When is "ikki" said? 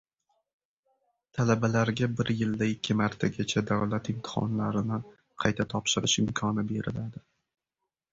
2.75-2.95